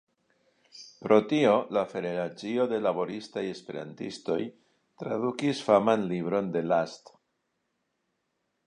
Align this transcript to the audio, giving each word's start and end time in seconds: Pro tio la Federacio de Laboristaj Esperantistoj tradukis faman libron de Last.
Pro 1.01 1.17
tio 1.33 1.51
la 1.77 1.83
Federacio 1.91 2.65
de 2.73 2.81
Laboristaj 2.85 3.45
Esperantistoj 3.51 4.39
tradukis 5.05 5.63
faman 5.71 6.11
libron 6.15 6.53
de 6.59 6.67
Last. 6.75 7.15